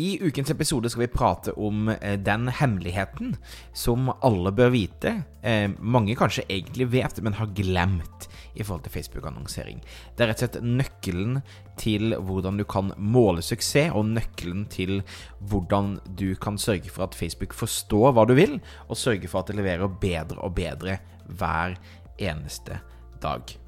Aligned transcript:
I 0.00 0.18
ukens 0.22 0.50
episode 0.50 0.90
skal 0.90 1.00
vi 1.00 1.10
prate 1.10 1.52
om 1.58 1.88
eh, 1.88 2.14
den 2.22 2.46
hemmeligheten 2.54 3.32
som 3.74 4.12
alle 4.22 4.52
bør 4.54 4.70
vite. 4.70 5.16
Eh, 5.42 5.72
mange 5.82 6.14
kanskje 6.14 6.44
egentlig 6.46 6.86
vet, 6.92 7.18
men 7.26 7.34
har 7.34 7.50
glemt 7.50 8.28
i 8.54 8.62
forhold 8.62 8.84
til 8.86 8.94
Facebook-annonsering. 8.94 9.82
Det 10.14 10.22
er 10.22 10.30
rett 10.30 10.44
og 10.46 10.52
slett 10.52 10.70
nøkkelen 10.78 11.42
til 11.82 12.14
hvordan 12.14 12.62
du 12.62 12.66
kan 12.70 12.94
måle 12.94 13.42
suksess, 13.42 13.90
og 13.90 14.06
nøkkelen 14.14 14.68
til 14.70 15.00
hvordan 15.50 15.96
du 16.14 16.28
kan 16.38 16.62
sørge 16.62 16.94
for 16.94 17.08
at 17.08 17.18
Facebook 17.18 17.58
forstår 17.58 18.14
hva 18.14 18.28
du 18.30 18.36
vil, 18.38 18.60
og 18.86 19.02
sørge 19.02 19.26
for 19.26 19.42
at 19.42 19.50
det 19.50 19.58
leverer 19.58 19.98
bedre 19.98 20.38
og 20.38 20.54
bedre 20.62 21.00
hver 21.26 21.74
eneste 22.22 22.84
dag. 23.18 23.58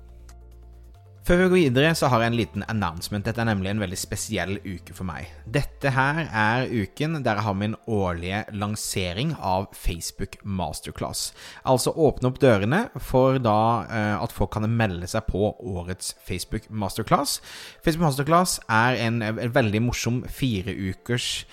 Før 1.21 1.37
vi 1.37 1.45
går 1.45 1.59
videre, 1.69 1.91
så 1.95 2.09
har 2.09 2.23
jeg 2.23 2.33
en 2.33 2.39
liten 2.39 2.63
announcement. 2.73 3.25
Dette 3.27 3.43
er 3.43 3.49
nemlig 3.51 3.69
en 3.75 3.83
veldig 3.83 3.99
spesiell 4.01 4.55
uke 4.65 4.95
for 4.97 5.05
meg. 5.05 5.29
Dette 5.45 5.93
her 5.93 6.23
er 6.25 6.71
uken 6.73 7.19
der 7.21 7.37
jeg 7.37 7.45
har 7.45 7.59
min 7.61 7.77
årlige 7.85 8.41
lansering 8.57 9.35
av 9.37 9.69
Facebook 9.77 10.39
Masterclass. 10.43 11.35
Altså 11.69 11.93
åpne 11.93 12.31
opp 12.31 12.41
dørene 12.41 12.81
for 13.05 13.37
da 13.37 13.59
uh, 13.85 14.17
at 14.25 14.33
folk 14.33 14.55
kan 14.57 14.65
melde 14.65 15.11
seg 15.13 15.29
på 15.29 15.53
årets 15.61 16.15
Facebook 16.25 16.71
Masterclass. 16.73 17.43
Facebook 17.85 18.09
Masterclass 18.09 18.57
er 18.73 18.97
en, 19.05 19.21
en 19.21 19.53
veldig 19.53 19.85
morsom 19.91 20.23
fireukers 20.25 21.45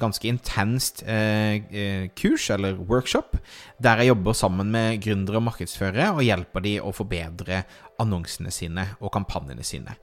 ganske 0.00 0.28
intenst 0.28 1.04
uh, 1.06 2.08
kurs, 2.18 2.48
eller 2.50 2.78
workshop, 2.88 3.36
der 3.78 4.02
jeg 4.02 4.12
jobber 4.12 4.34
sammen 4.34 4.72
med 4.74 5.02
gründere 5.04 5.38
og 5.38 5.46
markedsførere 5.50 6.10
og 6.16 6.24
hjelper 6.26 6.64
de 6.64 6.74
å 6.82 6.94
forbedre 6.94 7.62
annonsene 7.98 8.50
sine 8.54 8.84
og 9.00 9.12
kampanjene 9.14 9.64
sine. 9.66 9.96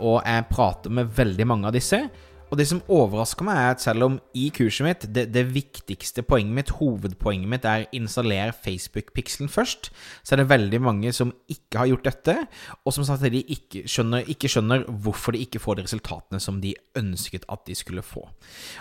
Og 0.00 0.20
jeg 0.24 0.48
prater 0.52 0.92
med 0.96 1.12
veldig 1.16 1.46
mange 1.48 1.68
av 1.68 1.76
disse. 1.76 2.04
Og 2.50 2.58
det 2.58 2.66
som 2.66 2.82
overrasker 2.90 3.46
meg, 3.46 3.58
er 3.58 3.74
at 3.74 3.82
selv 3.82 4.06
om 4.06 4.16
i 4.34 4.48
kurset 4.54 4.86
mitt 4.86 5.06
det, 5.14 5.28
det 5.34 5.44
viktigste 5.54 6.24
poenget 6.26 6.56
mitt, 6.56 6.72
hovedpoenget 6.80 7.50
mitt, 7.50 7.66
er 7.68 7.86
installer 7.96 8.50
Facebook-pikselen 8.64 9.50
først, 9.52 9.90
så 10.26 10.34
er 10.34 10.42
det 10.42 10.48
veldig 10.50 10.80
mange 10.82 11.12
som 11.14 11.32
ikke 11.50 11.78
har 11.78 11.90
gjort 11.92 12.08
dette, 12.08 12.36
og 12.84 12.94
som 12.96 13.06
samtidig 13.06 13.44
ikke 13.54 13.84
skjønner, 13.90 14.26
ikke 14.30 14.50
skjønner 14.50 14.86
hvorfor 14.90 15.36
de 15.36 15.44
ikke 15.46 15.62
får 15.62 15.78
de 15.78 15.86
resultatene 15.86 16.42
som 16.42 16.58
de 16.62 16.74
ønsket 16.98 17.46
at 17.52 17.62
de 17.68 17.76
skulle 17.78 18.04
få. 18.04 18.26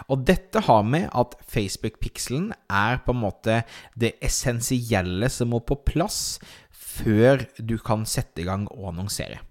Og 0.10 0.26
dette 0.28 0.66
har 0.66 0.82
med 0.88 1.10
at 1.14 1.38
Facebook-pikselen 1.54 2.50
er 2.70 3.04
på 3.06 3.14
en 3.14 3.22
måte 3.22 3.62
det 4.00 4.16
essensielle 4.26 5.30
som 5.30 5.54
må 5.54 5.62
på 5.62 5.78
plass 5.86 6.40
før 6.74 7.46
du 7.62 7.78
kan 7.78 8.08
sette 8.10 8.42
i 8.42 8.50
gang 8.50 8.66
og 8.74 8.90
annonsere. 8.94 9.44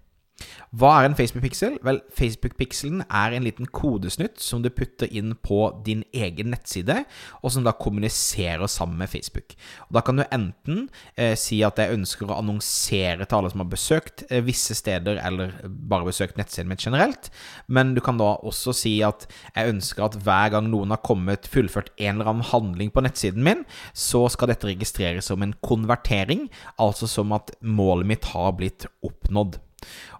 Hva 0.69 0.91
er 0.99 1.07
en 1.07 1.15
Facebook-piksel? 1.17 1.79
Vel, 1.81 1.97
Facebook-pikselen 2.13 3.01
er 3.07 3.33
en 3.33 3.45
liten 3.47 3.65
kodesnutt 3.73 4.37
som 4.43 4.61
du 4.61 4.69
putter 4.69 5.09
inn 5.09 5.31
på 5.41 5.63
din 5.85 6.03
egen 6.13 6.51
nettside, 6.53 6.99
og 7.41 7.53
som 7.55 7.63
da 7.65 7.73
kommuniserer 7.73 8.69
sammen 8.69 8.99
med 9.01 9.09
Facebook. 9.09 9.55
Og 9.87 9.97
da 9.97 10.03
kan 10.05 10.19
du 10.19 10.25
enten 10.27 10.83
eh, 11.15 11.33
si 11.39 11.63
at 11.65 11.81
jeg 11.81 11.95
ønsker 11.95 12.29
å 12.29 12.37
annonsere 12.37 13.25
til 13.25 13.39
alle 13.39 13.49
som 13.49 13.63
har 13.63 13.71
besøkt 13.71 14.21
eh, 14.29 14.43
visse 14.45 14.77
steder, 14.77 15.17
eller 15.25 15.55
bare 15.65 16.05
besøkt 16.05 16.37
nettsiden 16.37 16.69
mitt 16.69 16.85
generelt, 16.85 17.31
men 17.65 17.95
du 17.97 18.03
kan 18.05 18.21
da 18.21 18.35
også 18.37 18.75
si 18.77 18.93
at 19.05 19.25
jeg 19.55 19.73
ønsker 19.73 20.05
at 20.05 20.19
hver 20.21 20.53
gang 20.53 20.69
noen 20.69 20.93
har 20.93 21.01
kommet 21.01 21.49
fullført 21.49 21.89
en 21.97 22.19
eller 22.19 22.29
annen 22.29 22.49
handling 22.51 22.93
på 22.93 23.01
nettsiden 23.05 23.41
min, 23.45 23.65
så 23.97 24.27
skal 24.29 24.53
dette 24.53 24.69
registreres 24.69 25.31
som 25.33 25.41
en 25.41 25.55
konvertering, 25.65 26.45
altså 26.77 27.09
som 27.09 27.33
at 27.33 27.55
målet 27.65 28.13
mitt 28.13 28.29
har 28.35 28.53
blitt 28.59 28.85
oppnådd. 29.01 29.57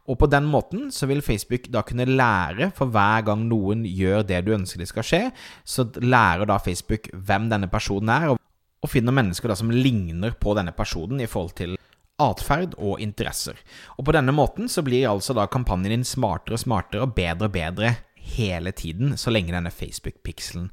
Og 0.10 0.18
på 0.18 0.30
den 0.32 0.48
måten 0.50 0.88
så 0.94 1.06
vil 1.10 1.22
Facebook 1.22 1.68
da 1.70 1.84
kunne 1.86 2.08
lære, 2.10 2.72
for 2.76 2.90
hver 2.90 3.26
gang 3.28 3.46
noen 3.50 3.84
gjør 3.86 4.24
det 4.26 4.42
du 4.48 4.56
ønsker 4.56 4.82
det 4.82 4.90
skal 4.90 5.06
skje, 5.06 5.24
så 5.62 5.86
lærer 6.02 6.50
da 6.50 6.58
Facebook 6.58 7.12
hvem 7.14 7.50
denne 7.52 7.70
personen 7.70 8.10
er, 8.16 8.34
og 8.34 8.90
finner 8.90 9.14
mennesker 9.14 9.52
da 9.52 9.58
som 9.60 9.72
ligner 9.74 10.34
på 10.40 10.56
denne 10.58 10.74
personen 10.74 11.22
i 11.22 11.30
forhold 11.30 11.54
til 11.60 11.78
atferd 12.20 12.74
og 12.78 13.00
interesser. 13.04 13.60
Og 13.98 14.08
på 14.08 14.16
denne 14.16 14.34
måten 14.36 14.72
så 14.72 14.84
blir 14.84 15.08
altså 15.12 15.36
da 15.38 15.48
kampanjen 15.52 16.00
din 16.00 16.08
smartere 16.08 16.58
og 16.58 16.64
smartere 16.64 17.06
og 17.06 17.14
bedre 17.16 17.48
og 17.48 17.56
bedre 17.56 17.94
hele 18.36 18.74
tiden, 18.76 19.16
så 19.18 19.32
lenge 19.32 19.56
denne 19.56 19.72
Facebook-pikselen 19.72 20.70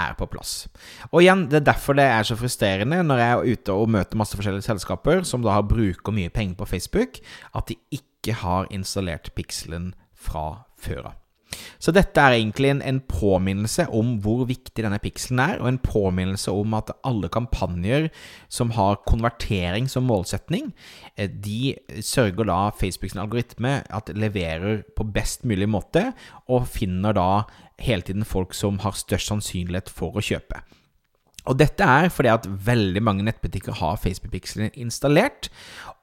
er 0.00 0.16
på 0.18 0.28
plass. 0.32 0.66
Og 1.10 1.22
igjen, 1.22 1.46
det 1.50 1.60
er 1.60 1.68
derfor 1.70 1.98
det 1.98 2.06
er 2.08 2.26
så 2.26 2.36
frustrerende 2.38 3.02
når 3.06 3.22
jeg 3.22 3.30
er 3.30 3.54
ute 3.54 3.76
og 3.76 3.92
møter 3.96 4.20
masse 4.20 4.38
forskjellige 4.38 4.68
selskaper 4.68 5.24
som 5.28 5.44
da 5.46 5.60
bruker 5.62 6.16
mye 6.16 6.32
penger 6.32 6.58
på 6.60 6.68
Facebook, 6.74 7.20
at 7.54 7.70
de 7.70 7.78
ikke 7.94 8.36
har 8.42 8.70
installert 8.74 9.32
pikselen 9.36 9.92
fra 10.16 10.64
før 10.80 11.12
av. 11.12 11.18
Så 11.80 11.94
dette 11.96 12.20
er 12.20 12.36
egentlig 12.36 12.74
en, 12.74 12.82
en, 12.84 13.00
påminnelse 13.10 13.86
om 13.96 14.12
hvor 14.20 14.44
viktig 14.48 14.84
denne 14.84 15.00
pikselen 15.00 15.40
er, 15.42 15.60
og 15.62 15.70
en 15.70 15.80
påminnelse 15.80 16.52
om 16.52 16.76
at 16.76 16.92
alle 17.08 17.30
kampanjer 17.32 18.10
som 18.52 18.74
har 18.76 19.00
konvertering 19.08 19.88
som 19.88 20.04
målsetning, 20.08 20.70
eh, 21.16 21.30
de 21.30 21.74
sørger 22.04 22.50
da 22.50 22.58
Facebooks 22.76 23.16
algoritme 23.16 23.78
at 23.88 24.12
leverer 24.12 24.84
på 24.96 25.08
best 25.08 25.48
mulig 25.48 25.70
måte, 25.72 26.10
og 26.52 26.68
finner 26.68 27.16
da 27.16 27.30
hele 27.80 28.04
tiden 28.04 28.28
folk 28.28 28.52
som 28.54 28.82
har 28.84 28.98
størst 28.98 29.32
sannsynlighet 29.32 29.88
for 29.88 30.20
å 30.20 30.24
kjøpe. 30.24 30.60
Og 31.48 31.56
dette 31.60 31.84
er 31.84 32.10
fordi 32.12 32.32
at 32.32 32.48
veldig 32.66 33.02
mange 33.04 33.24
nettbutikker 33.24 33.78
har 33.80 34.00
Facebook-pikselen 34.02 34.74
installert, 34.80 35.48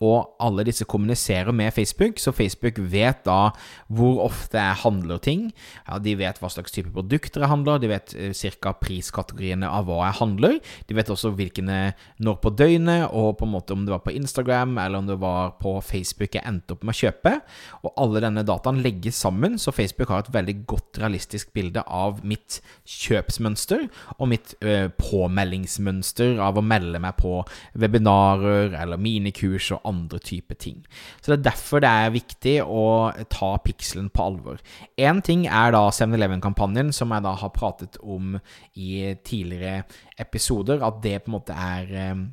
og 0.03 0.37
alle 0.43 0.65
disse 0.67 0.85
kommuniserer 0.85 1.53
med 1.55 1.73
Facebook, 1.73 2.19
så 2.21 2.31
Facebook 2.35 2.77
vet 2.77 3.23
da 3.25 3.49
hvor 3.89 4.21
ofte 4.27 4.59
jeg 4.61 4.81
handler 4.83 5.17
ting. 5.23 5.47
Ja, 5.87 5.97
de 5.97 6.13
vet 6.19 6.37
hva 6.41 6.51
slags 6.53 6.73
type 6.75 6.91
produkter 6.93 7.41
jeg 7.41 7.49
handler, 7.49 7.81
de 7.81 7.89
vet 7.89 8.13
eh, 8.13 8.33
ca. 8.61 8.75
priskategoriene 8.77 9.69
av 9.69 9.87
hva 9.89 10.03
jeg 10.05 10.19
handler. 10.19 10.59
De 10.89 10.97
vet 10.97 11.09
også 11.13 11.33
hvilkene 11.37 11.79
når 12.21 12.37
på 12.43 12.53
døgnet, 12.53 13.07
og 13.09 13.39
på 13.39 13.47
en 13.47 13.53
måte 13.55 13.73
om 13.73 13.87
det 13.87 13.95
var 13.95 14.03
på 14.05 14.13
Instagram 14.13 14.77
eller 14.77 15.01
om 15.01 15.09
det 15.09 15.17
var 15.21 15.55
på 15.61 15.77
Facebook 15.81 16.37
jeg 16.37 16.45
endte 16.45 16.75
opp 16.75 16.85
med 16.85 16.93
å 16.93 17.01
kjøpe. 17.01 17.33
Og 17.81 17.91
alle 17.97 18.21
denne 18.27 18.45
dataen 18.45 18.83
legges 18.85 19.17
sammen, 19.25 19.57
så 19.57 19.73
Facebook 19.73 20.13
har 20.13 20.25
et 20.25 20.33
veldig 20.33 20.59
godt 20.69 21.01
realistisk 21.01 21.53
bilde 21.57 21.81
av 21.81 22.21
mitt 22.27 22.59
kjøpsmønster 22.85 23.87
og 24.17 24.29
mitt 24.29 24.53
øh, 24.61 24.91
påmeldingsmønster 25.27 26.39
av 26.43 26.57
å 26.57 26.65
melde 26.65 27.01
meg 27.03 27.17
på 27.19 27.41
webinarer 27.79 28.73
eller 28.79 28.99
minikurs 29.01 29.69
og 29.75 29.85
andre 29.87 30.19
typer 30.23 30.57
ting. 30.59 30.81
Så 31.21 31.31
det 31.31 31.39
er 31.39 31.45
derfor 31.51 31.83
det 31.83 31.91
er 31.91 32.15
viktig 32.15 32.55
å 32.63 32.87
ta 33.31 33.51
pikselen 33.63 34.09
på 34.13 34.25
alvor. 34.31 34.63
Én 34.97 35.21
ting 35.25 35.45
er 35.47 35.75
da 35.75 35.85
7-Eleven-kampanjen, 35.91 36.93
som 36.95 37.13
jeg 37.13 37.25
da 37.27 37.35
har 37.37 37.53
pratet 37.55 37.99
om 38.01 38.37
i 38.75 39.13
tidligere 39.27 39.83
episoder, 40.17 40.81
at 40.85 41.01
det 41.03 41.19
på 41.23 41.31
en 41.31 41.37
måte 41.37 41.57
er 41.57 41.93
eh, 41.93 42.25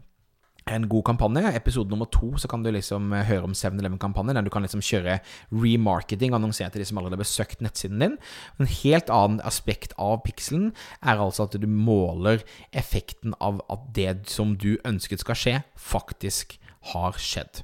en 0.70 0.88
god 0.88 1.04
kampanje. 1.04 1.52
Episode 1.56 1.92
nummer 1.92 2.08
to 2.12 2.34
så 2.40 2.48
kan 2.48 2.62
du 2.64 2.70
liksom 2.72 3.12
eh, 3.12 3.26
høre 3.28 3.48
om 3.48 3.56
7-Eleven-kampanjen, 3.56 4.38
der 4.38 4.46
du 4.46 4.52
kan 4.52 4.64
liksom 4.64 4.82
kjøre 4.84 5.18
remarketing, 5.52 6.34
annonsere 6.36 6.70
til 6.72 6.82
de 6.82 6.88
som 6.88 7.00
allerede 7.00 7.18
har 7.18 7.24
besøkt 7.24 7.64
nettsiden 7.64 8.02
din. 8.02 8.18
En 8.60 8.70
helt 8.80 9.12
annen 9.12 9.42
aspekt 9.44 9.96
av 10.00 10.22
pikselen 10.24 10.72
er 11.02 11.20
altså 11.20 11.48
at 11.48 11.58
du 11.60 11.68
måler 11.68 12.44
effekten 12.72 13.36
av 13.44 13.60
at 13.72 13.88
det 13.96 14.24
som 14.32 14.56
du 14.56 14.74
ønsket 14.88 15.24
skal 15.24 15.38
skje, 15.38 15.56
faktisk 15.76 16.58
har 16.92 17.16
skjedd. 17.20 17.62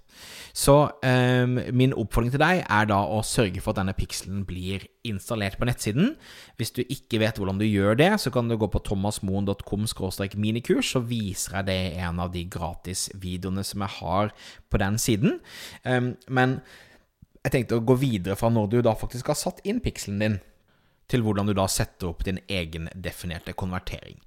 Så 0.56 0.74
um, 0.90 1.56
min 1.76 1.94
oppfordring 1.96 2.32
til 2.34 2.42
deg 2.42 2.62
er 2.64 2.88
da 2.90 2.98
å 3.08 3.20
sørge 3.26 3.62
for 3.62 3.72
at 3.72 3.80
denne 3.80 3.94
pikselen 3.96 4.42
blir 4.48 4.84
installert 5.06 5.58
på 5.60 5.68
nettsiden. 5.68 6.14
Hvis 6.60 6.74
du 6.76 6.82
ikke 6.82 7.22
vet 7.22 7.40
hvordan 7.40 7.60
du 7.60 7.66
gjør 7.68 7.98
det, 8.00 8.10
så 8.20 8.32
kan 8.34 8.50
du 8.50 8.58
gå 8.60 8.68
på 8.70 8.82
thomasmoen.com 8.90 9.86
minikurs, 10.40 10.92
så 10.92 11.04
viser 11.04 11.60
jeg 11.60 11.70
det 11.70 11.80
i 11.94 12.04
en 12.04 12.20
av 12.20 12.34
de 12.34 12.44
gratisvideoene 12.50 13.64
som 13.66 13.86
jeg 13.86 13.96
har 14.00 14.34
på 14.70 14.82
den 14.82 15.00
siden. 15.00 15.40
Um, 15.84 16.14
men 16.28 16.60
jeg 17.44 17.54
tenkte 17.54 17.80
å 17.80 17.84
gå 17.84 17.96
videre 18.00 18.36
fra 18.36 18.50
når 18.52 18.68
du 18.68 18.80
da 18.84 18.92
faktisk 18.98 19.32
har 19.32 19.38
satt 19.38 19.62
inn 19.64 19.80
pikselen 19.80 20.20
din 20.20 20.40
til 21.10 21.24
hvordan 21.26 21.50
du 21.50 21.54
da 21.56 21.66
setter 21.70 22.10
opp 22.10 22.24
din 22.26 22.38
egendefinerte 22.48 23.54
konvertering. 23.58 24.18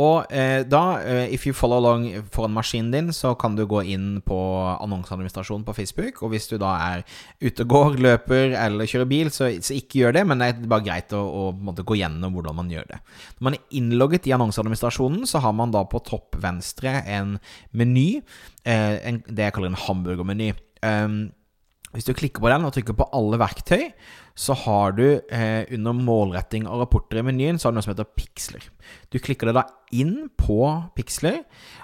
Og 0.00 0.30
eh, 0.32 0.62
da, 0.64 0.82
eh, 1.04 1.34
if 1.34 1.44
you 1.44 1.52
follow 1.52 1.76
along 1.82 2.06
foran 2.32 2.54
maskinen 2.56 2.92
din, 2.94 3.10
så 3.12 3.34
kan 3.36 3.58
du 3.58 3.66
gå 3.68 3.82
inn 3.92 4.22
på 4.24 4.38
annonseadministrasjonen 4.80 5.66
på 5.66 5.74
Facebook. 5.76 6.22
Og 6.24 6.32
hvis 6.32 6.48
du 6.48 6.56
da 6.60 6.72
er 6.94 7.04
ute 7.42 7.66
og 7.66 7.74
går, 7.74 7.98
løper 8.00 8.56
eller 8.56 8.88
kjører 8.88 9.10
bil, 9.10 9.32
så, 9.34 9.50
så 9.60 9.76
ikke 9.76 10.00
gjør 10.00 10.16
det. 10.16 10.24
Men 10.30 10.40
det 10.40 10.48
er 10.48 10.72
bare 10.72 10.86
greit 10.86 11.12
å, 11.16 11.20
å 11.52 11.76
gå 11.76 11.98
gjennom 12.00 12.38
hvordan 12.38 12.56
man 12.62 12.72
gjør 12.72 12.88
det. 12.94 13.02
Når 13.36 13.48
man 13.48 13.58
er 13.58 13.78
innlogget 13.82 14.30
i 14.30 14.34
annonseadministrasjonen, 14.38 15.28
så 15.28 15.44
har 15.44 15.52
man 15.58 15.76
da 15.76 15.84
på 15.84 16.00
topp 16.08 16.40
venstre 16.40 17.02
en 17.04 17.36
meny, 17.76 18.08
eh, 18.64 18.96
en, 19.04 19.20
det 19.28 19.50
jeg 19.50 19.58
kaller 19.58 19.74
en 19.74 19.82
hamburgermeny. 19.84 20.54
Um, 20.82 21.20
hvis 21.92 22.06
du 22.08 22.14
klikker 22.16 22.40
på 22.40 22.48
den 22.48 22.64
og 22.64 22.72
trykker 22.72 22.96
på 22.96 23.06
alle 23.12 23.38
verktøy, 23.40 23.90
så 24.32 24.56
har 24.56 24.94
du 24.96 25.04
eh, 25.04 25.68
under 25.76 25.92
målretting 25.92 26.64
og 26.64 26.86
rapporter 26.86 27.20
i 27.20 27.24
menyen 27.26 27.60
så 27.60 27.68
har 27.68 27.74
du 27.74 27.78
noe 27.78 27.84
som 27.84 27.92
heter 27.92 28.08
piksler. 28.16 28.64
Du 29.12 29.18
klikker 29.20 29.50
det 29.50 29.58
da 29.58 29.66
inn 29.92 30.30
på 30.40 30.56
piksler, 30.96 31.42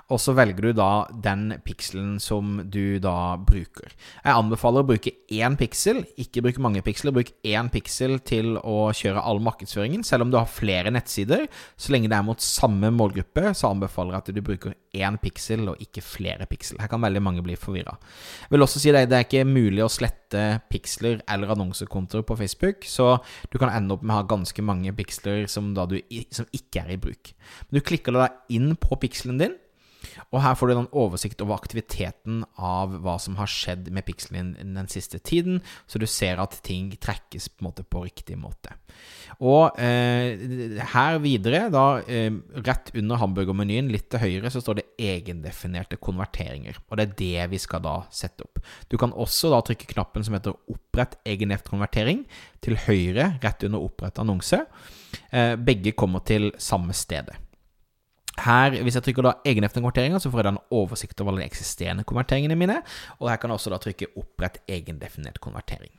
og 0.08 0.20
så 0.22 0.32
velger 0.32 0.70
du 0.70 0.78
da 0.78 1.05
den 1.12 1.50
pikselen 1.66 2.14
som 2.22 2.62
du 2.72 2.96
da 3.02 3.37
bruker. 3.37 3.93
Jeg 4.22 4.32
anbefaler 4.32 4.81
å 4.81 4.88
bruke 4.88 5.12
én 5.28 5.56
piksel, 5.60 6.00
ikke 6.16 6.46
bruke 6.46 6.62
mange 6.64 6.81
piksler. 6.84 7.12
Bruk 7.12 7.34
én 7.44 7.69
piksel 7.72 8.16
til 8.25 8.56
å 8.56 8.88
kjøre 8.96 9.20
all 9.20 9.43
markedsføringen. 9.44 10.06
Selv 10.08 10.25
om 10.25 10.32
du 10.32 10.38
har 10.40 10.49
flere 10.49 10.93
nettsider, 10.94 11.44
så 11.76 11.93
lenge 11.93 12.08
det 12.08 12.16
er 12.16 12.25
mot 12.25 12.40
samme 12.40 12.88
målgruppe, 12.96 13.52
så 13.52 13.69
anbefaler 13.69 14.16
jeg 14.16 14.25
at 14.25 14.32
du 14.38 14.43
bruker 14.46 14.78
én 14.96 15.20
piksel 15.20 15.69
og 15.75 15.84
ikke 15.84 16.05
flere 16.05 16.49
piksel. 16.49 16.81
Her 16.81 16.88
kan 16.88 17.04
veldig 17.04 17.25
mange 17.28 17.44
bli 17.44 17.58
forvirra. 17.61 17.99
Jeg 18.46 18.56
vil 18.56 18.64
også 18.64 18.81
si 18.81 18.96
deg, 18.96 19.11
det 19.12 19.20
er 19.20 19.28
ikke 19.28 19.44
mulig 19.44 19.84
å 19.84 19.93
slette 19.93 20.44
piksler 20.72 21.20
eller 21.28 21.52
annonsekontoer 21.52 22.25
på 22.25 22.40
Facebook, 22.40 22.88
så 22.88 23.19
du 23.52 23.61
kan 23.61 23.76
ende 23.76 23.93
opp 23.93 24.08
med 24.08 24.16
å 24.16 24.22
ha 24.22 24.28
ganske 24.32 24.64
mange 24.64 24.96
piksler 24.96 25.44
som, 25.52 25.75
som 25.76 26.52
ikke 26.56 26.87
er 26.87 26.96
i 26.96 27.00
bruk. 27.00 27.34
Men 27.69 27.76
du 27.76 27.84
klikker 27.84 28.16
da 28.16 28.32
inn 28.49 28.72
på 28.81 28.96
pikselen 29.04 29.44
din, 29.44 29.58
og 30.30 30.42
her 30.44 30.56
får 30.58 30.68
du 30.68 30.74
en 30.74 30.90
oversikt 30.92 31.42
over 31.44 31.58
aktiviteten 31.58 32.42
av 32.54 32.98
hva 33.04 33.16
som 33.22 33.38
har 33.40 33.50
skjedd 33.50 33.88
med 33.94 34.06
pikselen 34.06 34.54
den 34.58 34.90
siste 34.90 35.18
tiden, 35.18 35.62
så 35.88 36.00
du 36.00 36.06
ser 36.10 36.40
at 36.42 36.58
ting 36.66 36.90
trekkes 37.00 37.48
på, 37.54 37.66
måte 37.68 37.84
på 37.84 38.04
riktig 38.04 38.38
måte. 38.40 38.76
Og 39.44 39.78
eh, 39.78 40.78
her 40.92 41.18
videre, 41.22 41.66
da 41.72 42.00
eh, 42.10 42.30
rett 42.66 42.90
under 42.98 43.20
hamburgermenyen, 43.22 43.90
litt 43.92 44.08
til 44.10 44.22
høyre, 44.24 44.50
så 44.52 44.62
står 44.62 44.80
det 44.80 44.86
egendefinerte 44.98 46.00
konverteringer. 46.02 46.80
Og 46.88 46.98
det 46.98 47.06
er 47.06 47.16
det 47.22 47.48
vi 47.54 47.62
skal 47.62 47.84
da 47.84 47.96
sette 48.14 48.46
opp. 48.46 48.62
Du 48.90 48.98
kan 49.00 49.14
også 49.14 49.52
da 49.54 49.62
trykke 49.64 49.90
knappen 49.94 50.26
som 50.26 50.36
heter 50.36 50.56
'opprett 50.68 51.18
egendefinert 51.24 51.70
konvertering' 51.70 52.24
til 52.60 52.76
høyre, 52.88 53.38
rett 53.42 53.64
under 53.64 53.78
'opprett 53.78 54.18
annonse'. 54.18 54.66
Eh, 55.30 55.54
begge 55.56 55.92
kommer 55.92 56.20
til 56.20 56.52
samme 56.58 56.92
stedet. 56.92 57.47
Her, 58.38 58.82
Hvis 58.82 58.94
jeg 58.94 59.02
trykker 59.02 59.25
da 59.26 59.35
egendefinerte 59.44 60.20
så 60.20 60.31
får 60.31 60.38
jeg 60.38 60.46
da 60.46 60.55
en 60.55 60.67
oversikt 60.70 61.20
over 61.20 61.32
alle 61.32 61.43
de 61.43 61.50
eksisterende 61.50 62.05
konverteringene 62.05 62.56
mine. 62.56 62.82
Og 63.19 63.31
her 63.31 63.37
kan 63.37 63.50
jeg 63.50 63.58
også 63.58 63.70
da 63.70 63.79
trykke 63.79 64.12
'opprett 64.17 64.61
egendefinert 64.69 65.40
konvertering'. 65.40 65.94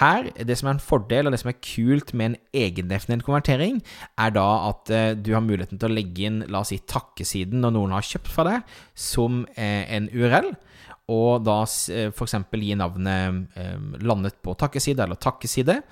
Her, 0.00 0.30
Det 0.34 0.58
som 0.58 0.68
er 0.68 0.72
en 0.76 0.80
fordel, 0.80 1.26
og 1.26 1.32
det 1.32 1.40
som 1.40 1.48
er 1.48 1.62
kult 1.62 2.12
med 2.14 2.26
en 2.26 2.36
egendefinert 2.52 3.22
konvertering, 3.22 3.82
er 4.18 4.30
da 4.30 4.68
at 4.68 4.90
eh, 4.90 5.14
du 5.14 5.32
har 5.32 5.40
muligheten 5.40 5.78
til 5.78 5.88
å 5.88 5.94
legge 5.94 6.26
inn 6.26 6.44
la 6.48 6.60
oss 6.60 6.72
si, 6.74 6.78
takkesiden 6.78 7.60
når 7.62 7.76
noen 7.76 7.94
har 7.94 8.02
kjøpt 8.02 8.28
fra 8.28 8.44
deg, 8.44 8.62
som 8.94 9.46
eh, 9.56 9.86
en 9.96 10.10
URL. 10.12 10.54
Og 11.08 11.44
da 11.46 11.60
eh, 11.62 12.10
f.eks. 12.10 12.34
gi 12.50 12.74
navnet 12.74 13.46
'landet 14.02 14.42
på 14.42 14.56
takkeside' 14.58 15.04
eller 15.04 15.16
'takkeside'. 15.16 15.82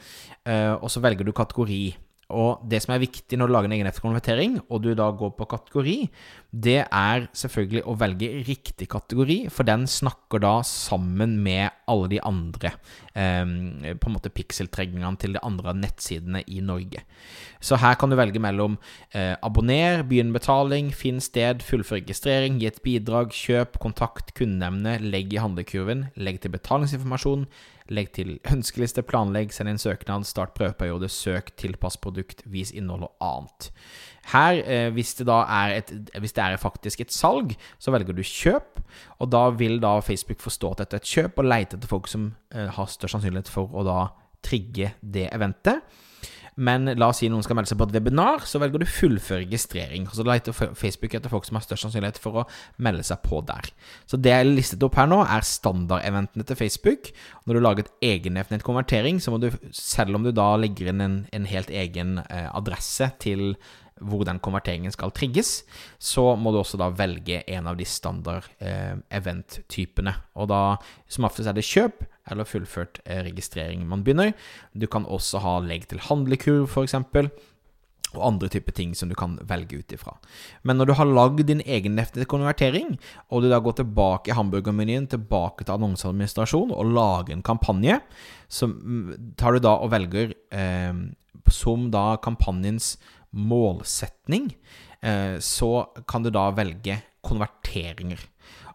Og 0.83 0.91
så 0.91 1.01
velger 1.01 1.25
du 1.25 1.33
kategori. 1.33 1.97
Og 2.35 2.65
det 2.69 2.83
som 2.83 2.95
er 2.95 3.03
viktig 3.05 3.39
når 3.39 3.49
du 3.49 3.55
lager 3.55 3.71
en 3.71 3.77
egen 3.77 3.91
konvertering, 4.03 4.59
og 4.69 4.83
du 4.85 4.91
da 4.99 5.09
går 5.15 5.35
på 5.39 5.47
kategori, 5.53 5.97
det 6.55 6.81
er 6.85 7.27
selvfølgelig 7.35 7.83
å 7.91 7.97
velge 7.99 8.31
riktig 8.47 8.89
kategori, 8.93 9.39
for 9.51 9.67
den 9.67 9.87
snakker 9.91 10.43
da 10.43 10.55
sammen 10.67 11.37
med 11.43 11.71
alle 11.91 12.11
de 12.13 12.21
andre 12.25 12.75
eh, 13.15 13.45
på 13.99 14.11
en 14.11 14.15
måte 14.15 14.33
pikseltreggingene 14.35 15.19
til 15.21 15.37
de 15.37 15.43
andre 15.47 15.75
nettsidene 15.79 16.45
i 16.47 16.63
Norge. 16.65 17.05
Så 17.65 17.79
her 17.81 17.97
kan 17.99 18.13
du 18.13 18.19
velge 18.19 18.43
mellom 18.43 18.77
eh, 19.17 19.35
abonner, 19.45 20.05
begynn 20.07 20.35
betaling, 20.35 20.91
finn 20.95 21.23
sted, 21.25 21.63
fullfør 21.65 22.03
registrering, 22.03 22.59
gi 22.61 22.71
et 22.71 22.83
bidrag, 22.85 23.35
kjøp, 23.35 23.79
kontakt, 23.83 24.35
kundeemne, 24.39 24.99
legg 25.05 25.35
i 25.35 25.41
handlekurven, 25.43 26.09
legg 26.21 26.43
til 26.43 26.55
betalingsinformasjon, 26.55 27.47
Legg 27.93 28.15
til 28.17 28.39
ønskeliste, 28.49 29.03
planlegg, 29.05 29.51
send 29.53 29.69
inn 29.69 29.81
søknad, 29.81 30.25
start 30.25 30.55
prøveperiode, 30.57 31.11
søk, 31.13 31.51
tilpass 31.61 31.99
produkt, 32.01 32.41
vis 32.49 32.73
innhold 32.73 33.05
og 33.05 33.27
annet. 33.27 33.69
Her, 34.31 34.61
eh, 34.65 34.89
hvis 34.97 35.13
det 35.19 35.27
da 35.29 35.43
er, 35.45 35.75
et, 35.83 35.93
det 36.15 36.33
er 36.41 36.57
faktisk 36.57 37.05
et 37.05 37.13
salg, 37.13 37.53
så 37.79 37.93
velger 37.93 38.17
du 38.17 38.23
kjøp, 38.25 38.81
og 39.21 39.31
da 39.31 39.51
vil 39.53 39.77
da 39.85 39.99
Facebook 40.01 40.41
forstå 40.41 40.71
at 40.73 40.85
dette 40.85 40.97
er 40.97 41.05
et 41.05 41.13
kjøp, 41.13 41.39
og 41.39 41.51
leite 41.51 41.77
etter 41.77 41.91
folk 41.91 42.09
som 42.09 42.31
eh, 42.55 42.73
har 42.73 42.89
størst 42.89 43.19
sannsynlighet 43.19 43.53
for 43.53 43.69
å 43.69 43.85
da 43.85 43.99
trigge 44.45 44.95
det 45.01 45.29
eventet. 45.33 45.85
Men 46.57 46.87
la 46.99 47.09
oss 47.11 47.21
si 47.23 47.29
noen 47.31 47.43
skal 47.45 47.59
melde 47.59 47.73
seg 47.73 47.79
på 47.81 47.89
et 47.89 47.95
webinar, 47.97 48.45
så 48.47 48.61
velger 48.63 48.83
du 48.83 48.87
fullføre 48.89 49.43
registrering. 49.43 50.07
Så 50.13 50.27
leter 50.27 50.55
Facebook 50.55 51.17
etter 51.17 51.33
folk 51.33 51.47
som 51.49 51.59
har 51.59 51.67
størst 51.67 51.89
sannsynlighet 51.89 52.21
for 52.23 52.43
å 52.43 52.47
melde 52.85 53.05
seg 53.07 53.23
på 53.27 53.41
der. 53.47 53.71
Så 54.11 54.21
det 54.21 54.35
jeg 54.35 54.51
listet 54.51 54.85
opp 54.87 54.99
her 55.01 55.11
nå, 55.11 55.21
er 55.25 55.47
standardeventene 55.47 56.47
til 56.47 56.61
Facebook. 56.61 57.11
Når 57.45 57.59
du 57.59 57.65
lager 57.65 57.87
et 57.87 58.11
egendefinert 58.15 58.67
konvertering, 58.67 59.19
så 59.23 59.35
må 59.35 59.43
du, 59.43 59.51
selv 59.75 60.19
om 60.19 60.27
du 60.27 60.31
da 60.35 60.53
legger 60.61 60.93
inn 60.93 61.03
en, 61.05 61.23
en 61.35 61.49
helt 61.51 61.73
egen 61.75 62.21
eh, 62.29 62.51
adresse 62.55 63.11
til 63.23 63.55
hvor 64.03 64.25
den 64.27 64.41
konverteringen 64.43 64.93
skal 64.93 65.13
trigges, 65.15 65.63
så 66.03 66.33
må 66.37 66.51
du 66.51 66.59
også 66.61 66.79
da 66.81 66.91
velge 66.95 67.45
en 67.47 67.69
av 67.71 67.79
de 67.79 67.87
standard 67.87 68.47
eh, 68.59 68.97
event-typene. 69.15 70.17
Og 70.35 70.51
da 70.51 70.63
som 71.11 71.29
oftest 71.29 71.51
er 71.51 71.57
det 71.57 71.67
kjøp 71.67 72.03
eller 72.31 72.49
fullført 72.49 73.01
eh, 73.05 73.23
registrering 73.27 73.87
man 73.89 74.05
begynner. 74.05 74.33
Du 74.73 74.87
kan 74.91 75.07
også 75.07 75.43
ha 75.45 75.59
legg 75.65 75.89
til 75.91 76.03
handlekurv, 76.07 76.69
f.eks. 76.69 76.97
Og 78.15 78.23
andre 78.23 78.47
typer 78.53 78.75
ting 78.77 78.93
som 78.95 79.11
du 79.11 79.17
kan 79.19 79.35
velge 79.43 79.81
ut 79.81 79.93
ifra. 79.97 80.15
Men 80.63 80.79
når 80.79 80.87
du 80.87 80.95
har 81.01 81.11
lagd 81.11 81.43
din 81.49 81.65
egen 81.67 81.99
konvertering, 82.31 82.95
og 83.29 83.43
du 83.43 83.49
da 83.51 83.59
går 83.59 83.81
tilbake 83.81 84.31
i 84.31 84.37
hamburgermenyen, 84.39 85.09
tilbake 85.11 85.67
til 85.67 85.75
annonseadministrasjon 85.75 86.71
og 86.71 86.95
lager 86.95 87.35
en 87.35 87.43
kampanje, 87.43 87.99
så 88.47 88.71
mm, 88.71 89.35
tar 89.37 89.57
du 89.57 89.65
da 89.67 89.75
og 89.83 89.91
velger 89.91 90.37
eh, 90.55 90.95
som 91.51 91.91
da 91.93 92.15
kampanjens 92.23 92.95
målsetning 93.35 94.53
eh, 95.03 95.41
så 95.43 95.73
kan 96.07 96.23
du 96.23 96.31
da 96.31 96.49
velge 96.55 97.01
konverteringer. 97.25 98.21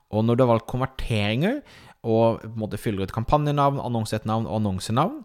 Og 0.10 0.26
når 0.26 0.36
du 0.36 0.44
har 0.44 0.52
valgt 0.56 0.70
konverteringer, 0.72 1.62
og 2.04 2.42
på 2.44 2.52
en 2.52 2.62
måte 2.62 2.80
fyller 2.80 3.08
ut 3.08 3.16
kampanjenavn, 3.16 3.82
annonsettnavn 3.84 4.48
og 4.48 4.60
annonsenavn, 4.62 5.24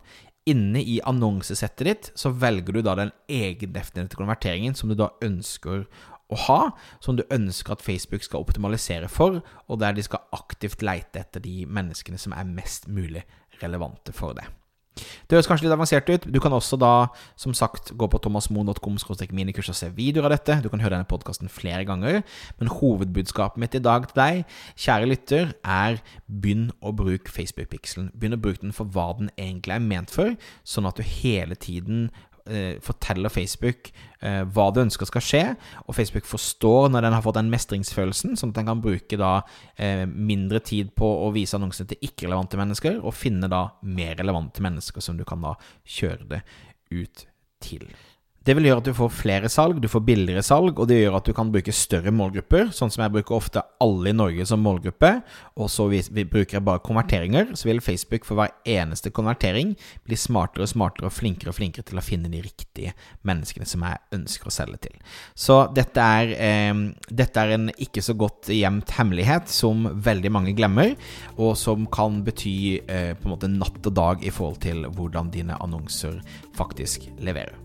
inne 0.50 0.82
i 0.82 0.98
annonsesettet 1.08 1.86
ditt 1.88 2.10
så 2.20 2.32
velger 2.36 2.76
du 2.76 2.82
da 2.84 2.96
den 2.98 3.14
egendefinerte 3.32 4.18
konverteringen 4.18 4.76
som 4.76 4.90
du 4.90 4.96
da 4.98 5.12
ønsker 5.24 5.86
å 6.32 6.40
ha, 6.46 6.58
som 7.04 7.16
du 7.16 7.24
ønsker 7.32 7.76
at 7.76 7.84
Facebook 7.84 8.24
skal 8.24 8.44
optimalisere 8.44 9.08
for, 9.12 9.40
og 9.68 9.80
der 9.80 9.96
de 9.96 10.04
skal 10.04 10.24
aktivt 10.36 10.84
leite 10.84 11.22
etter 11.22 11.44
de 11.44 11.64
menneskene 11.68 12.20
som 12.20 12.36
er 12.36 12.48
mest 12.48 12.88
mulig 12.88 13.24
relevante 13.62 14.12
for 14.16 14.36
det. 14.36 14.46
Det 14.94 15.34
høres 15.34 15.48
kanskje 15.50 15.66
litt 15.66 15.74
avansert 15.74 16.10
ut. 16.10 16.26
Du 16.30 16.38
kan 16.42 16.54
også 16.54 16.78
da, 16.78 17.08
som 17.40 17.54
sagt, 17.56 17.92
gå 17.98 18.08
på 18.10 18.20
thomasmoen.com 18.22 18.98
minikurs 19.34 19.70
og 19.72 19.78
se 19.78 19.90
videoer 19.94 20.28
av 20.28 20.36
dette. 20.36 20.58
Du 20.62 20.70
kan 20.70 20.82
høre 20.82 20.94
denne 20.96 21.08
podkasten 21.10 21.50
flere 21.50 21.84
ganger. 21.88 22.22
Men 22.60 22.70
hovedbudskapet 22.70 23.60
mitt 23.60 23.74
i 23.74 23.82
dag 23.82 24.06
til 24.10 24.20
deg, 24.20 24.44
kjære 24.78 25.10
lytter, 25.10 25.54
er 25.64 25.98
begynn 26.28 26.68
å 26.80 26.94
bruke 26.94 27.32
Facebook-pikselen. 27.32 28.12
Begynn 28.14 28.38
å 28.38 28.42
bruke 28.44 28.62
den 28.62 28.76
for 28.76 28.90
hva 28.94 29.10
den 29.18 29.32
egentlig 29.34 29.78
er 29.78 29.88
ment 29.88 30.14
for, 30.14 30.36
sånn 30.62 30.86
at 30.88 31.00
du 31.00 31.06
hele 31.06 31.58
tiden 31.58 32.08
eh, 32.50 32.80
forteller 32.84 33.32
Facebook 33.32 33.90
eh, 34.20 34.42
hva 34.44 34.68
du 34.72 34.80
ønsker 34.84 35.08
skal 35.08 35.24
skje, 35.24 35.42
og 35.84 35.96
Facebook 35.96 36.28
forstår 36.28 36.90
når 36.92 37.06
den 37.06 37.16
har 37.16 37.24
fått 37.24 37.38
den 37.38 37.52
mestringsfølelsen, 37.52 38.36
sånn 38.38 38.54
at 38.54 38.60
den 38.60 38.70
kan 38.70 38.82
bruke 38.84 39.18
da 39.20 39.34
eh, 39.76 40.04
mindre 40.06 40.62
tid 40.64 40.94
på 40.98 41.08
å 41.26 41.30
vise 41.34 41.58
annonsene 41.58 41.92
til 41.92 42.08
ikke-relevante 42.08 42.60
mennesker, 42.60 42.98
og 43.02 43.16
finne 43.16 43.50
da 43.52 43.66
mer 43.82 44.16
relevante 44.20 44.64
mennesker 44.64 45.04
som 45.04 45.20
du 45.20 45.26
kan 45.28 45.44
da 45.44 45.56
kjøre 45.84 46.30
det 46.34 46.42
ut 46.94 47.26
til. 47.64 47.88
Det 48.44 48.52
vil 48.52 48.66
gjøre 48.68 48.82
at 48.82 48.88
du 48.90 48.92
får 48.92 49.12
flere 49.16 49.48
salg, 49.48 49.78
du 49.80 49.88
får 49.88 50.02
billigere 50.04 50.42
salg, 50.44 50.76
og 50.76 50.88
det 50.90 50.98
gjør 50.98 51.14
at 51.16 51.24
du 51.24 51.32
kan 51.36 51.48
bruke 51.52 51.72
større 51.72 52.12
målgrupper, 52.12 52.68
sånn 52.76 52.90
som 52.92 53.00
jeg 53.00 53.14
bruker 53.14 53.38
ofte 53.38 53.62
alle 53.80 54.10
i 54.10 54.16
Norge 54.16 54.44
som 54.48 54.60
målgruppe, 54.60 55.10
og 55.56 55.70
så 55.72 55.86
bruker 55.88 56.58
jeg 56.58 56.64
bare 56.66 56.82
konverteringer, 56.84 57.54
så 57.56 57.70
vil 57.70 57.80
Facebook 57.84 58.28
for 58.28 58.36
hver 58.36 58.52
eneste 58.68 59.14
konvertering 59.16 59.72
bli 60.04 60.18
smartere 60.20 60.66
og 60.66 60.72
smartere 60.74 61.08
og 61.08 61.16
flinkere 61.16 61.54
og 61.54 61.56
flinkere 61.56 61.88
til 61.88 62.00
å 62.00 62.04
finne 62.04 62.28
de 62.32 62.42
riktige 62.44 62.92
menneskene 63.24 63.68
som 63.68 63.86
jeg 63.88 64.02
ønsker 64.18 64.52
å 64.52 64.54
selge 64.58 64.82
til. 64.90 65.00
Så 65.32 65.58
dette 65.72 66.04
er, 66.04 66.36
eh, 66.36 66.84
dette 67.08 67.40
er 67.40 67.56
en 67.56 67.70
ikke 67.72 68.04
så 68.04 68.12
godt 68.12 68.52
gjemt 68.52 68.92
hemmelighet 68.98 69.48
som 69.48 69.88
veldig 70.04 70.34
mange 70.36 70.52
glemmer, 70.52 70.92
og 71.38 71.56
som 71.56 71.88
kan 71.88 72.20
bety 72.28 72.82
eh, 72.84 73.14
på 73.16 73.24
en 73.24 73.38
måte 73.38 73.48
natt 73.48 73.80
og 73.80 73.96
dag 73.96 74.20
i 74.20 74.34
forhold 74.34 74.60
til 74.60 74.84
hvordan 74.84 75.32
dine 75.32 75.56
annonser 75.64 76.20
faktisk 76.52 77.08
leverer. 77.24 77.56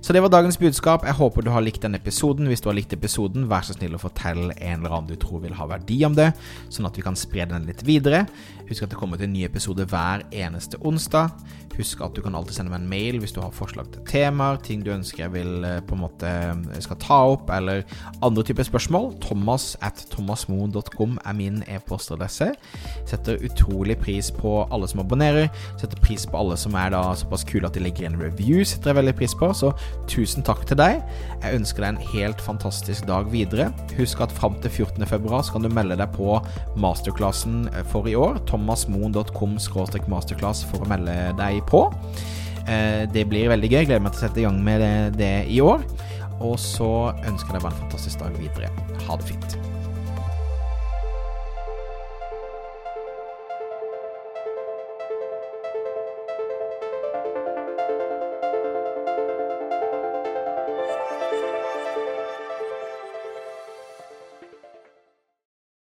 Så 0.00 0.14
det 0.16 0.22
var 0.24 0.32
dagens 0.32 0.58
budskap. 0.58 1.04
Jeg 1.06 1.18
håper 1.18 1.44
du 1.44 1.52
har 1.52 1.64
likt 1.64 1.84
denne 1.84 2.00
episoden. 2.00 2.48
Hvis 2.50 2.62
du 2.64 2.70
har 2.70 2.78
likt 2.78 2.94
episoden, 2.96 3.48
vær 3.50 3.66
så 3.66 3.76
snill 3.76 3.96
å 3.98 4.02
fortelle 4.02 4.54
en 4.56 4.80
eller 4.80 4.96
annen 4.96 5.10
du 5.12 5.18
tror 5.20 5.44
vil 5.44 5.56
ha 5.58 5.68
verdi 5.70 6.00
om 6.08 6.16
det, 6.16 6.30
sånn 6.72 6.88
at 6.88 6.96
vi 6.96 7.04
kan 7.04 7.18
spre 7.18 7.46
den 7.50 7.68
litt 7.68 7.84
videre. 7.86 8.24
Husk 8.70 8.86
at 8.86 8.92
det 8.92 9.00
kommer 9.00 9.18
til 9.18 9.26
en 9.26 9.34
ny 9.34 9.44
episode 9.48 9.86
hver 9.90 10.24
eneste 10.30 10.78
onsdag. 10.86 11.34
Husk 11.80 12.02
at 12.04 12.14
du 12.16 12.20
kan 12.22 12.34
alltid 12.36 12.58
sende 12.58 12.72
meg 12.72 12.82
en 12.82 12.90
mail 12.90 13.18
hvis 13.22 13.32
du 13.34 13.40
har 13.40 13.54
forslag 13.54 13.88
til 13.94 14.02
temaer, 14.08 14.58
ting 14.64 14.82
du 14.84 14.90
ønsker 14.92 15.24
jeg 15.24 15.32
vil 15.32 15.64
eh, 15.66 15.78
på 15.86 15.96
en 15.96 16.02
måte 16.02 16.28
eh, 16.28 16.80
skal 16.84 16.98
ta 17.00 17.18
opp, 17.32 17.50
eller 17.54 17.84
andre 18.26 18.44
typer 18.46 18.66
spørsmål. 18.68 19.12
Thomas 19.24 19.72
at 19.86 20.02
thomasmoen.com 20.12 21.18
er 21.24 21.38
min 21.38 21.62
e-postadresse. 21.70 22.50
Setter 23.08 23.40
utrolig 23.46 23.96
pris 24.02 24.30
på 24.34 24.58
alle 24.68 24.90
som 24.90 25.02
abonnerer. 25.04 25.48
Setter 25.80 26.00
pris 26.02 26.26
på 26.28 26.38
alle 26.40 26.58
som 26.60 26.76
er 26.78 26.92
da 26.94 27.02
såpass 27.18 27.46
kule 27.48 27.70
at 27.70 27.78
de 27.78 27.84
legger 27.84 28.10
inn 28.10 28.20
reviews. 28.20 28.74
Setter 28.74 28.92
jeg 28.92 29.00
veldig 29.00 29.16
pris 29.22 29.36
på. 29.38 29.52
Så 29.60 29.72
tusen 30.10 30.44
takk 30.46 30.64
til 30.68 30.78
deg. 30.80 31.00
Jeg 31.42 31.60
ønsker 31.60 31.84
deg 31.84 31.94
en 31.94 32.10
helt 32.14 32.42
fantastisk 32.44 33.06
dag 33.10 33.28
videre. 33.32 33.70
Husk 33.98 34.22
at 34.24 34.34
fram 34.34 34.58
til 34.64 34.86
14.2 34.86 35.40
kan 35.52 35.66
du 35.66 35.70
melde 35.72 35.98
deg 36.00 36.12
på 36.16 36.38
masterclassen 36.80 37.66
for 37.92 38.08
i 38.08 38.16
år. 38.18 38.40
thomasmoen.com 38.50 39.58
masterclass 40.10 40.64
for 40.70 40.84
å 40.84 40.90
melde 40.90 41.16
deg 41.38 41.60
på. 41.70 41.86
Eh, 42.66 43.06
det 43.12 43.26
blir 43.30 43.50
veldig 43.52 43.70
gøy. 43.72 43.82
Gleder 43.84 44.04
meg 44.04 44.14
til 44.14 44.24
å 44.24 44.28
sette 44.28 44.42
i 44.42 44.46
gang 44.48 44.62
med 44.64 45.18
det 45.20 45.34
i 45.50 45.60
år. 45.64 45.84
Og 46.40 46.56
så 46.60 47.10
ønsker 47.12 47.52
jeg 47.52 47.58
deg 47.58 47.66
bare 47.66 47.76
en 47.76 47.84
fantastisk 47.84 48.24
dag 48.24 48.40
videre. 48.40 48.72
Ha 49.06 49.20
det 49.20 49.34
fint. 49.34 49.69